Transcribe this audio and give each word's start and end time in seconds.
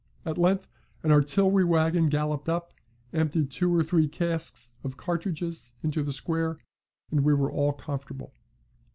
At 0.25 0.35
length 0.39 0.67
an 1.03 1.11
artillery 1.11 1.63
wagon 1.63 2.07
galloped 2.07 2.49
up, 2.49 2.73
emptied 3.13 3.51
two 3.51 3.71
or 3.71 3.83
three 3.83 4.07
casks 4.07 4.73
of 4.83 4.97
cartridges 4.97 5.73
into 5.83 6.01
the 6.01 6.11
square, 6.11 6.57
and 7.11 7.19
we 7.23 7.35
were 7.35 7.51
all 7.51 7.73
comfortable. 7.73 8.33